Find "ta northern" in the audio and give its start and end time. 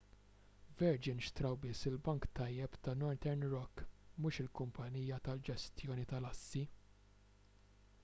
2.87-3.47